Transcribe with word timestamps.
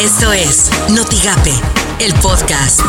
Esto 0.00 0.32
es 0.32 0.70
Notigape, 0.88 1.52
el 2.00 2.14
podcast. 2.22 2.80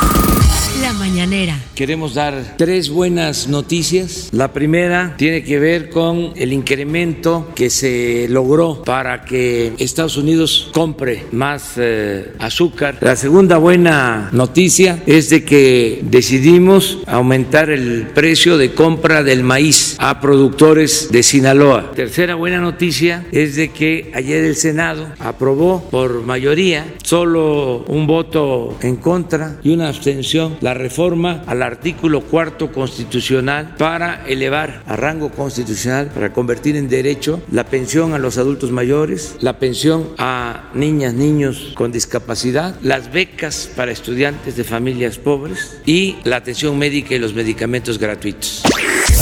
La 0.81 0.93
mañanera. 0.93 1.59
Queremos 1.75 2.13
dar 2.13 2.55
tres 2.57 2.89
buenas 2.89 3.47
noticias. 3.47 4.29
La 4.31 4.53
primera 4.53 5.15
tiene 5.17 5.43
que 5.43 5.59
ver 5.59 5.89
con 5.89 6.31
el 6.35 6.53
incremento 6.53 7.51
que 7.53 7.69
se 7.69 8.27
logró 8.29 8.81
para 8.83 9.23
que 9.23 9.73
Estados 9.77 10.17
Unidos 10.17 10.69
compre 10.73 11.25
más 11.31 11.73
eh, 11.75 12.33
azúcar. 12.39 12.97
La 13.01 13.15
segunda 13.15 13.57
buena 13.57 14.29
noticia 14.31 15.03
es 15.05 15.29
de 15.29 15.43
que 15.43 15.99
decidimos 16.03 16.99
aumentar 17.05 17.69
el 17.69 18.07
precio 18.07 18.57
de 18.57 18.73
compra 18.73 19.21
del 19.21 19.43
maíz 19.43 19.97
a 19.99 20.19
productores 20.19 21.09
de 21.11 21.21
Sinaloa. 21.21 21.91
Tercera 21.91 22.35
buena 22.35 22.59
noticia 22.59 23.25
es 23.31 23.55
de 23.55 23.69
que 23.69 24.11
ayer 24.15 24.45
el 24.45 24.55
Senado 24.55 25.09
aprobó 25.19 25.87
por 25.91 26.23
mayoría, 26.23 26.85
solo 27.03 27.83
un 27.87 28.07
voto 28.07 28.77
en 28.81 28.97
contra 28.97 29.57
y 29.63 29.73
una 29.73 29.89
abstención, 29.89 30.57
la 30.61 30.73
reforma 30.73 31.43
al 31.47 31.61
artículo 31.61 32.21
cuarto 32.21 32.71
constitucional 32.71 33.75
para 33.77 34.25
elevar 34.27 34.83
a 34.87 34.95
rango 34.95 35.29
constitucional, 35.31 36.07
para 36.13 36.33
convertir 36.33 36.75
en 36.75 36.89
derecho 36.89 37.41
la 37.51 37.65
pensión 37.65 38.13
a 38.13 38.19
los 38.19 38.37
adultos 38.37 38.71
mayores, 38.71 39.35
la 39.39 39.59
pensión 39.59 40.09
a 40.17 40.69
niñas, 40.73 41.13
niños 41.13 41.71
con 41.75 41.91
discapacidad, 41.91 42.75
las 42.81 43.11
becas 43.11 43.69
para 43.75 43.91
estudiantes 43.91 44.55
de 44.55 44.63
familias 44.63 45.17
pobres 45.17 45.81
y 45.85 46.17
la 46.23 46.37
atención 46.37 46.77
médica 46.77 47.15
y 47.15 47.19
los 47.19 47.33
medicamentos 47.33 47.97
gratuitos. 47.97 48.63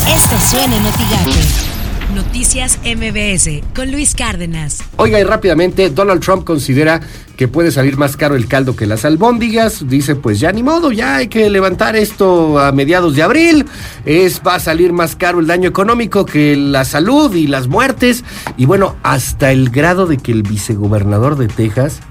Esto 0.07 0.35
suena 0.39 0.75
en. 0.75 1.68
Noticias 2.13 2.79
MBS 2.83 3.61
con 3.75 3.91
Luis 3.91 4.15
Cárdenas. 4.15 4.79
Oiga, 4.95 5.19
y 5.19 5.23
rápidamente, 5.23 5.89
Donald 5.91 6.21
Trump 6.21 6.43
considera 6.43 7.01
que 7.37 7.47
puede 7.47 7.71
salir 7.71 7.97
más 7.97 8.17
caro 8.17 8.35
el 8.35 8.47
caldo 8.47 8.75
que 8.75 8.87
las 8.87 9.05
albóndigas. 9.05 9.87
Dice, 9.87 10.15
pues 10.15 10.39
ya 10.39 10.51
ni 10.51 10.63
modo, 10.63 10.91
ya 10.91 11.17
hay 11.17 11.27
que 11.27 11.49
levantar 11.49 11.95
esto 11.95 12.59
a 12.59 12.71
mediados 12.71 13.15
de 13.15 13.23
abril. 13.23 13.65
Es, 14.05 14.41
va 14.45 14.55
a 14.55 14.59
salir 14.59 14.91
más 14.91 15.15
caro 15.15 15.39
el 15.39 15.47
daño 15.47 15.69
económico 15.69 16.25
que 16.25 16.55
la 16.55 16.83
salud 16.83 17.33
y 17.35 17.47
las 17.47 17.67
muertes. 17.67 18.23
Y 18.57 18.65
bueno, 18.65 18.95
hasta 19.03 19.51
el 19.51 19.69
grado 19.69 20.07
de 20.07 20.17
que 20.17 20.31
el 20.31 20.43
vicegobernador 20.43 21.37
de 21.37 21.47
Texas 21.47 22.01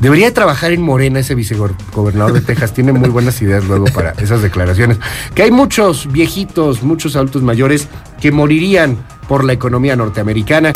Debería 0.00 0.32
trabajar 0.32 0.72
en 0.72 0.80
Morena 0.80 1.18
ese 1.18 1.34
vicegobernador 1.34 2.32
de 2.32 2.40
Texas. 2.40 2.72
Tiene 2.72 2.92
muy 2.92 3.10
buenas 3.10 3.40
ideas 3.42 3.64
luego 3.64 3.84
para 3.84 4.12
esas 4.12 4.40
declaraciones. 4.40 4.98
Que 5.34 5.42
hay 5.42 5.50
muchos 5.50 6.10
viejitos, 6.10 6.82
muchos 6.82 7.16
adultos 7.16 7.42
mayores 7.42 7.86
que 8.18 8.32
morirían 8.32 8.96
por 9.28 9.44
la 9.44 9.52
economía 9.52 9.96
norteamericana. 9.96 10.72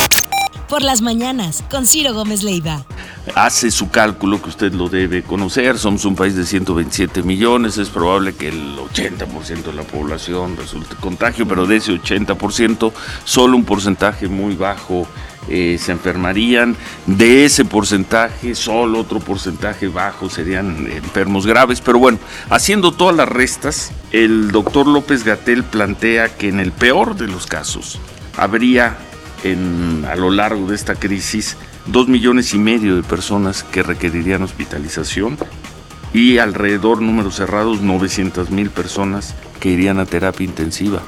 Por 0.69 0.83
las 0.83 1.01
mañanas, 1.01 1.65
con 1.71 1.87
Ciro 1.87 2.13
Gómez 2.13 2.43
Leiva. 2.43 2.85
Hace 3.35 3.71
su 3.71 3.89
cálculo 3.89 4.43
que 4.43 4.51
usted 4.51 4.73
lo 4.75 4.91
debe 4.91 5.23
conocer. 5.23 5.79
Somos 5.79 6.05
un 6.05 6.17
país 6.17 6.35
de 6.35 6.45
127 6.45 7.23
millones. 7.23 7.79
Es 7.79 7.89
probable 7.89 8.35
que 8.35 8.49
el 8.49 8.77
80% 8.77 9.63
de 9.63 9.73
la 9.73 9.85
población 9.85 10.57
resulte 10.59 10.97
contagio, 10.97 11.49
pero 11.49 11.67
de 11.67 11.77
ese 11.77 11.93
80%, 11.93 12.93
solo 13.25 13.57
un 13.57 13.65
porcentaje 13.65 14.29
muy 14.29 14.55
bajo 14.55 15.07
eh, 15.49 15.79
se 15.81 15.93
enfermarían. 15.93 16.77
De 17.07 17.45
ese 17.45 17.65
porcentaje, 17.65 18.55
solo 18.55 19.01
otro 19.01 19.21
porcentaje 19.21 19.89
bajo 19.89 20.31
serían 20.31 20.87
enfermos 20.91 21.47
graves. 21.47 21.81
Pero 21.81 21.99
bueno, 21.99 22.19
haciendo 22.51 22.93
todas 22.93 23.17
las 23.17 23.29
restas, 23.29 23.93
el 24.13 24.51
doctor 24.51 24.87
López 24.87 25.25
Gatel 25.25 25.65
plantea 25.65 26.37
que 26.37 26.49
en 26.49 26.61
el 26.61 26.73
peor 26.73 27.17
de 27.17 27.29
los 27.29 27.47
casos 27.47 27.99
habría 28.37 28.97
a 30.09 30.17
lo 30.17 30.31
largo 30.31 30.67
de 30.69 30.75
esta 30.75 30.95
crisis 30.95 31.59
dos 31.87 32.09
millones 32.09 32.55
y 32.55 32.59
medio 32.59 32.97
de 32.97 33.03
personas 33.03 33.63
que 33.63 33.83
requerirían 33.83 34.43
hospitalización 34.43 35.37
y 36.15 36.39
alrededor, 36.39 37.03
números 37.03 37.35
cerrados, 37.37 37.83
900 37.83 38.51
mil 38.51 38.71
personas 38.71 39.35
que 39.61 39.71
irían 39.71 39.99
a 39.99 40.07
terapia 40.07 40.45
intensiva. 40.45 41.03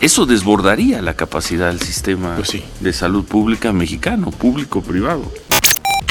Eso 0.00 0.24
desbordaría 0.24 1.02
la 1.02 1.14
capacidad 1.14 1.68
del 1.68 1.80
sistema 1.80 2.36
Pues 2.36 2.48
sí. 2.48 2.64
de 2.80 2.92
salud 2.92 3.24
pública 3.24 3.72
mexicano, 3.72 4.30
público-privado. 4.30 5.30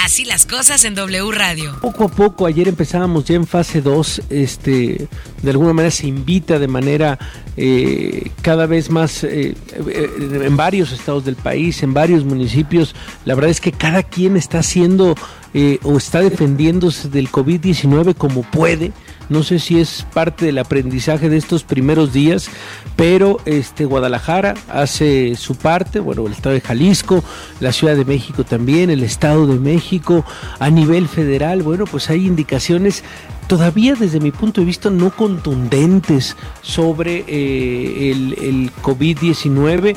Así 0.03 0.25
las 0.25 0.45
cosas 0.45 0.85
en 0.85 0.95
W 0.95 1.31
Radio. 1.31 1.77
Poco 1.81 2.05
a 2.05 2.07
poco, 2.07 2.45
ayer 2.45 2.67
empezábamos 2.67 3.25
ya 3.25 3.35
en 3.35 3.45
fase 3.45 3.81
2, 3.81 4.21
este, 4.29 5.07
de 5.41 5.49
alguna 5.49 5.73
manera 5.73 5.91
se 5.91 6.07
invita 6.07 6.57
de 6.57 6.67
manera 6.67 7.19
eh, 7.57 8.31
cada 8.41 8.65
vez 8.65 8.89
más 8.89 9.23
eh, 9.23 9.55
eh, 9.87 10.09
en 10.43 10.55
varios 10.55 10.91
estados 10.91 11.25
del 11.25 11.35
país, 11.35 11.83
en 11.83 11.93
varios 11.93 12.23
municipios. 12.25 12.95
La 13.25 13.35
verdad 13.35 13.51
es 13.51 13.59
que 13.61 13.71
cada 13.71 14.03
quien 14.03 14.37
está 14.37 14.59
haciendo 14.59 15.15
eh, 15.53 15.79
o 15.83 15.97
está 15.97 16.21
defendiéndose 16.21 17.09
del 17.09 17.29
COVID-19 17.29 18.15
como 18.15 18.43
puede. 18.43 18.91
No 19.29 19.43
sé 19.43 19.59
si 19.59 19.79
es 19.79 20.05
parte 20.13 20.45
del 20.45 20.57
aprendizaje 20.57 21.29
de 21.29 21.37
estos 21.37 21.63
primeros 21.63 22.13
días, 22.13 22.49
pero 22.95 23.39
este 23.45 23.85
Guadalajara 23.85 24.55
hace 24.67 25.35
su 25.35 25.55
parte, 25.55 25.99
bueno, 25.99 26.25
el 26.25 26.33
estado 26.33 26.55
de 26.55 26.61
Jalisco, 26.61 27.23
la 27.59 27.71
Ciudad 27.71 27.95
de 27.95 28.05
México 28.05 28.43
también, 28.43 28.89
el 28.89 29.03
estado 29.03 29.45
de 29.45 29.59
México, 29.59 30.25
a 30.59 30.69
nivel 30.69 31.07
federal, 31.07 31.61
bueno, 31.61 31.85
pues 31.85 32.09
hay 32.09 32.25
indicaciones 32.25 33.03
todavía 33.47 33.95
desde 33.95 34.19
mi 34.19 34.31
punto 34.31 34.61
de 34.61 34.65
vista 34.65 34.89
no 34.91 35.09
contundentes 35.09 36.37
sobre 36.61 37.25
eh, 37.27 38.11
el, 38.11 38.33
el 38.39 38.71
COVID-19. 38.81 39.95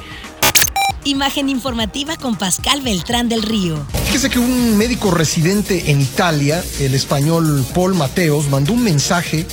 Imagen 1.05 1.49
informativa 1.49 2.17
con 2.17 2.37
Pascal 2.37 2.81
Beltrán 2.81 3.29
del 3.29 3.43
Río. 3.43 3.85
Fíjese 4.05 4.31
que 4.31 4.39
un 4.39 4.77
médico 4.77 5.11
residente 5.11 5.91
en 5.91 6.01
Italia, 6.01 6.63
el 6.79 6.95
español 6.95 7.67
Paul 7.75 7.95
Mateos, 7.95 8.49
mandó 8.49 8.73
un 8.73 8.85
mensaje 8.85 9.45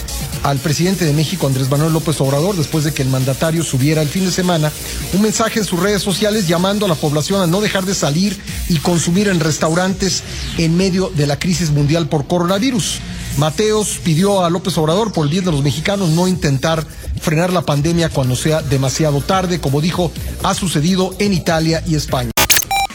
al 0.44 0.60
presidente 0.60 1.06
de 1.06 1.14
México, 1.14 1.48
Andrés 1.48 1.70
Manuel 1.70 1.92
López 1.92 2.22
Obrador, 2.22 2.56
después 2.56 2.84
de 2.84 2.94
que 2.94 3.02
el 3.02 3.10
mandatario 3.10 3.64
subiera 3.64 4.04
el 4.04 4.10
fin 4.10 4.26
de 4.26 4.32
semana, 4.32 4.72
un 5.14 5.22
mensaje 5.22 5.60
en 5.60 5.66
sus 5.66 5.80
redes 5.80 6.04
sociales 6.04 6.48
llamando 6.48 6.86
a 6.86 6.90
la 6.90 6.96
población 6.96 7.42
a 7.42 7.48
no 7.48 7.62
dejar 7.62 7.86
de 7.86 7.96
salir 7.96 8.40
y 8.68 8.78
consumir 8.78 9.28
en 9.28 9.40
restaurantes 9.40 10.24
en 10.58 10.78
medio 10.78 11.10
de 11.10 11.26
la 11.26 11.40
crisis 11.40 11.72
mundial 11.72 12.08
por 12.08 12.28
coronavirus. 12.28 13.00
Mateos 13.38 14.00
pidió 14.04 14.44
a 14.44 14.50
López 14.50 14.78
Obrador, 14.78 15.12
por 15.12 15.26
el 15.26 15.32
bien 15.32 15.46
de 15.46 15.52
los 15.52 15.64
mexicanos, 15.64 16.10
no 16.10 16.28
intentar 16.28 16.86
frenar 17.22 17.54
la 17.54 17.62
pandemia 17.62 18.10
cuando 18.10 18.36
sea 18.36 18.62
demasiado 18.62 19.22
tarde, 19.22 19.60
como 19.60 19.82
dijo, 19.82 20.12
ha 20.44 20.54
sucedido 20.54 21.16
en 21.20 21.34
Italia 21.34 21.84
y 21.88 21.96
España. 21.96 22.32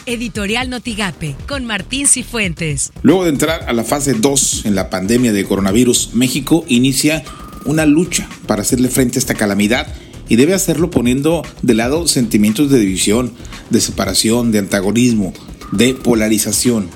Editorial 0.05 0.69
Notigape 0.69 1.35
con 1.47 1.65
Martín 1.65 2.07
Cifuentes. 2.07 2.91
Luego 3.01 3.23
de 3.23 3.31
entrar 3.31 3.65
a 3.67 3.73
la 3.73 3.83
fase 3.83 4.13
2 4.13 4.65
en 4.65 4.75
la 4.75 4.89
pandemia 4.89 5.33
de 5.33 5.45
coronavirus, 5.45 6.11
México 6.13 6.63
inicia 6.67 7.23
una 7.65 7.85
lucha 7.87 8.29
para 8.45 8.61
hacerle 8.61 8.89
frente 8.89 9.17
a 9.17 9.21
esta 9.21 9.33
calamidad 9.33 9.87
y 10.29 10.35
debe 10.35 10.53
hacerlo 10.53 10.91
poniendo 10.91 11.43
de 11.61 11.73
lado 11.73 12.07
sentimientos 12.07 12.69
de 12.69 12.79
división, 12.79 13.33
de 13.69 13.81
separación, 13.81 14.51
de 14.51 14.59
antagonismo, 14.59 15.33
de 15.71 15.95
polarización. 15.95 16.89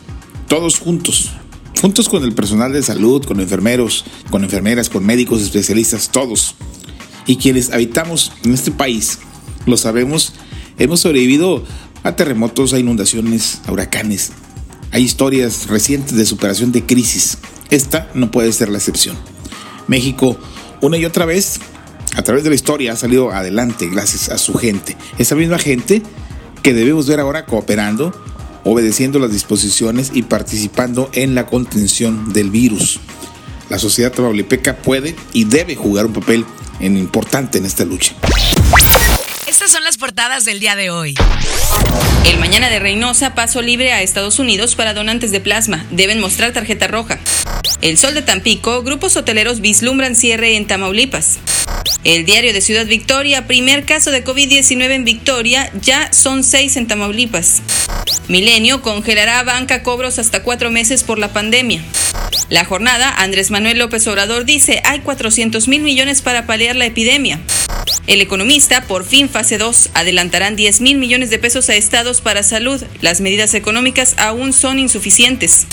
Todos 0.47 0.79
juntos, 0.79 1.31
juntos 1.81 2.09
con 2.09 2.23
el 2.23 2.33
personal 2.33 2.73
de 2.73 2.83
salud, 2.83 3.23
con 3.25 3.39
enfermeros, 3.39 4.05
con 4.29 4.43
enfermeras, 4.43 4.89
con 4.89 5.05
médicos 5.05 5.41
especialistas, 5.41 6.09
todos. 6.09 6.55
Y 7.25 7.37
quienes 7.37 7.71
habitamos 7.71 8.31
en 8.43 8.53
este 8.53 8.71
país, 8.71 9.19
lo 9.65 9.77
sabemos, 9.77 10.33
hemos 10.77 10.99
sobrevivido 11.01 11.63
a 12.03 12.15
terremotos, 12.15 12.73
a 12.73 12.79
inundaciones, 12.79 13.61
a 13.65 13.71
huracanes. 13.71 14.31
Hay 14.91 15.03
historias 15.03 15.67
recientes 15.67 16.15
de 16.15 16.25
superación 16.25 16.71
de 16.71 16.85
crisis. 16.85 17.37
Esta 17.69 18.09
no 18.13 18.31
puede 18.31 18.51
ser 18.51 18.69
la 18.69 18.79
excepción. 18.79 19.15
México, 19.87 20.37
una 20.81 20.97
y 20.97 21.05
otra 21.05 21.25
vez, 21.25 21.59
a 22.15 22.23
través 22.23 22.43
de 22.43 22.49
la 22.49 22.55
historia, 22.55 22.93
ha 22.93 22.95
salido 22.95 23.31
adelante 23.31 23.87
gracias 23.89 24.29
a 24.29 24.37
su 24.37 24.53
gente. 24.55 24.97
Esa 25.17 25.35
misma 25.35 25.59
gente 25.59 26.01
que 26.63 26.73
debemos 26.73 27.07
ver 27.07 27.19
ahora 27.19 27.45
cooperando, 27.45 28.11
obedeciendo 28.63 29.19
las 29.19 29.31
disposiciones 29.31 30.11
y 30.13 30.23
participando 30.23 31.09
en 31.13 31.35
la 31.35 31.45
contención 31.45 32.33
del 32.33 32.49
virus. 32.49 32.99
La 33.69 33.77
sociedad 33.79 34.11
tamaulipeca 34.11 34.77
puede 34.77 35.15
y 35.33 35.43
debe 35.45 35.75
jugar 35.75 36.05
un 36.05 36.13
papel 36.13 36.45
en- 36.79 36.97
importante 36.97 37.57
en 37.57 37.65
esta 37.65 37.85
lucha. 37.85 38.13
Estas 39.47 39.71
son 39.71 39.83
las 39.83 39.97
portadas 39.97 40.45
del 40.45 40.59
día 40.59 40.75
de 40.75 40.89
hoy. 40.89 41.15
El 42.25 42.39
mañana 42.39 42.69
de 42.69 42.79
Reynosa, 42.79 43.33
paso 43.35 43.61
libre 43.61 43.91
a 43.93 44.01
Estados 44.01 44.39
Unidos 44.39 44.75
para 44.75 44.93
donantes 44.93 45.31
de 45.31 45.39
plasma. 45.41 45.85
Deben 45.91 46.19
mostrar 46.19 46.53
tarjeta 46.53 46.87
roja. 46.87 47.19
El 47.81 47.97
Sol 47.97 48.13
de 48.13 48.21
Tampico, 48.21 48.83
grupos 48.83 49.15
hoteleros 49.17 49.61
vislumbran 49.61 50.15
cierre 50.15 50.55
en 50.55 50.67
Tamaulipas. 50.67 51.39
El 52.03 52.25
diario 52.25 52.53
de 52.53 52.61
Ciudad 52.61 52.85
Victoria, 52.85 53.47
primer 53.47 53.85
caso 53.85 54.11
de 54.11 54.23
COVID-19 54.23 54.91
en 54.91 55.03
Victoria, 55.03 55.71
ya 55.81 56.11
son 56.13 56.43
seis 56.43 56.77
en 56.77 56.87
Tamaulipas. 56.87 57.61
Milenio 58.27 58.81
congelará 58.81 59.43
banca 59.43 59.83
cobros 59.83 60.19
hasta 60.19 60.43
cuatro 60.43 60.71
meses 60.71 61.03
por 61.03 61.19
la 61.19 61.33
pandemia. 61.33 61.83
La 62.49 62.65
jornada, 62.65 63.13
Andrés 63.17 63.51
Manuel 63.51 63.79
López 63.79 64.07
Obrador 64.07 64.45
dice, 64.45 64.81
hay 64.85 64.99
400 64.99 65.67
mil 65.67 65.81
millones 65.81 66.21
para 66.21 66.45
paliar 66.45 66.75
la 66.75 66.85
epidemia. 66.85 67.39
El 68.07 68.21
economista, 68.21 68.83
por 68.87 69.03
fin 69.03 69.29
fase 69.29 69.57
2, 69.57 69.91
adelantarán 69.93 70.55
10 70.55 70.81
mil 70.81 70.97
millones 70.97 71.29
de 71.29 71.39
pesos 71.39 71.69
a 71.69 71.75
estados 71.75 72.21
para 72.21 72.43
salud. 72.43 72.81
Las 73.01 73.21
medidas 73.21 73.53
económicas 73.53 74.15
aún 74.17 74.53
son 74.53 74.79
insuficientes. 74.79 75.67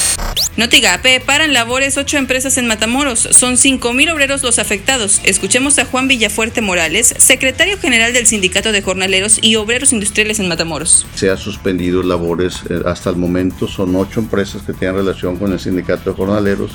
Notigape, 0.56 1.20
paran 1.20 1.52
labores 1.52 1.98
ocho 1.98 2.16
empresas 2.16 2.56
en 2.58 2.66
Matamoros. 2.66 3.28
Son 3.30 3.56
5 3.56 3.92
mil 3.92 4.08
obreros 4.08 4.42
los 4.42 4.58
afectados. 4.58 5.20
Escuchemos 5.24 5.78
a 5.78 5.84
Juan 5.84 6.08
Villafuerte 6.08 6.60
Morales, 6.60 7.14
secretario 7.18 7.78
general 7.78 8.12
del 8.12 8.26
Sindicato 8.26 8.72
de 8.72 8.82
Jornaleros 8.82 9.38
y 9.42 9.56
Obreros 9.56 9.92
Industriales 9.92 10.40
en 10.40 10.48
Matamoros. 10.48 11.06
Se 11.14 11.30
ha 11.30 11.36
suspendido 11.36 12.02
labores 12.02 12.60
eh, 12.70 12.80
hasta 12.86 13.10
el 13.10 13.16
momento. 13.16 13.68
Son 13.68 13.94
ocho 13.96 14.20
empresas 14.20 14.62
que 14.62 14.72
tienen 14.72 14.96
relación 14.96 15.36
con 15.36 15.52
el 15.52 15.60
Sindicato 15.60 16.10
de 16.10 16.16
Jornaleros 16.16 16.72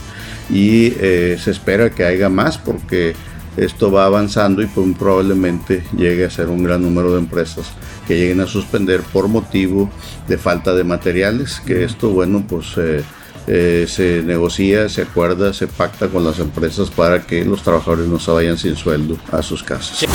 y 0.49 0.93
eh, 0.99 1.37
se 1.43 1.51
espera 1.51 1.89
que 1.89 2.03
haya 2.03 2.29
más 2.29 2.57
porque 2.57 3.15
esto 3.57 3.91
va 3.91 4.05
avanzando 4.05 4.61
y 4.61 4.67
pues, 4.67 4.87
probablemente 4.97 5.83
llegue 5.95 6.25
a 6.25 6.29
ser 6.29 6.47
un 6.47 6.63
gran 6.63 6.81
número 6.81 7.13
de 7.13 7.19
empresas 7.19 7.71
que 8.07 8.17
lleguen 8.17 8.41
a 8.41 8.47
suspender 8.47 9.01
por 9.01 9.27
motivo 9.27 9.89
de 10.27 10.37
falta 10.37 10.73
de 10.73 10.83
materiales, 10.83 11.61
que 11.65 11.83
esto, 11.83 12.09
bueno, 12.09 12.45
pues 12.47 12.67
eh, 12.77 13.03
eh, 13.47 13.85
se 13.87 14.21
negocia, 14.23 14.87
se 14.87 15.01
acuerda, 15.01 15.53
se 15.53 15.67
pacta 15.67 16.07
con 16.07 16.23
las 16.23 16.39
empresas 16.39 16.89
para 16.89 17.25
que 17.25 17.43
los 17.43 17.63
trabajadores 17.63 18.07
no 18.07 18.19
se 18.19 18.31
vayan 18.31 18.57
sin 18.57 18.75
sueldo 18.75 19.17
a 19.31 19.41
sus 19.41 19.63
casas. 19.63 20.05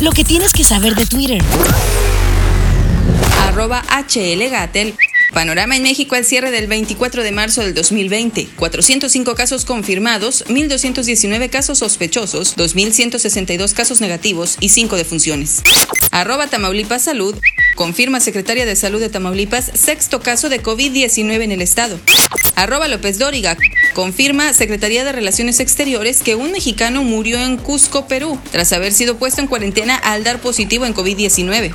Lo 0.00 0.12
que 0.12 0.24
tienes 0.24 0.52
que 0.52 0.64
saber 0.64 0.94
de 0.94 1.06
Twitter. 1.06 1.42
Arroba 3.40 3.82
HLGatel. 3.82 4.94
Panorama 5.32 5.76
en 5.76 5.82
México 5.82 6.14
al 6.14 6.24
cierre 6.24 6.50
del 6.50 6.66
24 6.66 7.22
de 7.22 7.32
marzo 7.32 7.62
del 7.62 7.74
2020. 7.74 8.48
405 8.56 9.34
casos 9.34 9.64
confirmados, 9.64 10.44
1.219 10.46 11.50
casos 11.50 11.78
sospechosos, 11.78 12.56
2.162 12.56 13.72
casos 13.74 14.00
negativos 14.00 14.56
y 14.60 14.70
5 14.70 14.96
defunciones. 14.96 15.62
Arroba 16.10 16.46
Tamaulipas 16.46 17.02
Salud. 17.02 17.36
Confirma 17.76 18.18
Secretaria 18.18 18.66
de 18.66 18.74
Salud 18.74 18.98
de 18.98 19.08
Tamaulipas 19.08 19.70
sexto 19.74 20.20
caso 20.20 20.48
de 20.48 20.60
COVID-19 20.62 21.42
en 21.42 21.52
el 21.52 21.62
estado. 21.62 22.00
Arroba 22.56 22.88
López 22.88 23.18
Dóriga. 23.18 23.56
Confirma 23.94 24.52
Secretaría 24.52 25.04
de 25.04 25.12
Relaciones 25.12 25.60
Exteriores 25.60 26.22
que 26.22 26.34
un 26.34 26.50
mexicano 26.50 27.04
murió 27.04 27.40
en 27.40 27.56
Cusco, 27.56 28.08
Perú, 28.08 28.40
tras 28.50 28.72
haber 28.72 28.92
sido 28.92 29.16
puesto 29.16 29.40
en 29.40 29.46
cuarentena 29.46 29.94
al 29.94 30.24
dar 30.24 30.40
positivo 30.40 30.86
en 30.86 30.94
COVID-19. 30.94 31.72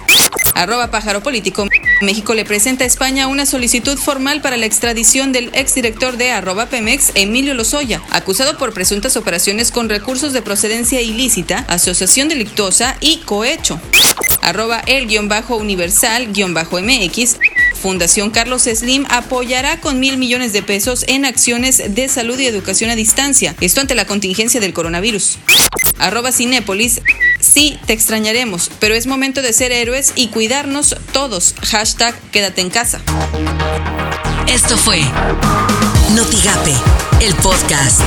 Arroba 0.56 0.92
Pájaro 0.92 1.24
Político. 1.24 1.68
México 2.02 2.34
le 2.34 2.46
presenta 2.46 2.84
a 2.84 2.88
España 2.88 3.28
una 3.28 3.46
solicitud 3.46 3.98
formal 3.98 4.42
para 4.42 4.58
la 4.58 4.66
extradición 4.66 5.32
del 5.32 5.50
exdirector 5.54 6.18
de 6.18 6.32
arroba 6.32 6.68
Pemex, 6.68 7.12
Emilio 7.16 7.54
Lozoya, 7.54 8.02
acusado 8.10 8.58
por 8.58 8.74
presuntas 8.74 9.16
operaciones 9.16 9.72
con 9.72 9.90
recursos 9.90 10.34
de 10.34 10.42
procedencia 10.42 11.02
ilícita, 11.02 11.66
asociación 11.68 12.30
delictuosa 12.30 12.98
y 13.00 13.18
cohecho. 13.20 13.80
Arroba 14.42 14.82
el 14.88 15.08
guion 15.08 15.30
bajo 15.30 15.56
universal 15.56 16.34
guion 16.34 16.54
bajo 16.54 16.80
MX. 16.82 17.38
Fundación 17.82 18.32
Carlos 18.32 18.64
Slim 18.64 19.06
apoyará 19.10 19.82
con 19.82 20.00
mil 20.00 20.18
millones 20.18 20.54
de 20.54 20.64
pesos 20.64 21.04
en 21.08 21.26
acciones 21.26 21.96
de 21.96 22.08
salud 22.08 22.40
y 22.40 22.46
educación 22.46 22.90
a 22.90 22.96
distancia, 22.96 23.56
esto 23.60 23.82
ante 23.82 23.96
la 23.96 24.06
contingencia 24.06 24.62
del 24.62 24.74
coronavirus. 24.74 25.38
Arroba 26.00 26.32
Cinépolis, 26.32 27.02
sí, 27.54 27.78
te 27.86 27.94
extrañaremos, 27.94 28.72
pero 28.80 28.96
es 28.96 29.06
momento 29.06 29.44
de 29.44 29.54
ser 29.54 29.72
héroes 29.72 30.14
y 30.16 30.30
cuidarnos 30.30 30.96
todos. 31.12 31.54
Hashtag 31.62 32.16
quédate 32.32 32.62
en 32.62 32.72
casa. 32.72 33.00
Esto 34.48 34.76
fue 34.78 35.02
Notigape, 36.16 36.74
el 37.22 37.36
podcast. 37.36 38.02